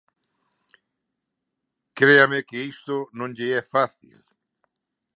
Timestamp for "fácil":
3.73-4.19